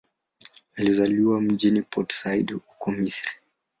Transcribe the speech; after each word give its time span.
Alizaliwa 0.77 1.41
mjini 1.41 1.81
Port 1.81 2.11
Said, 2.13 2.51
huko 2.53 2.91
Misri. 2.91 3.31